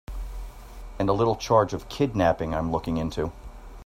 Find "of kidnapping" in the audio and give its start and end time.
1.75-2.55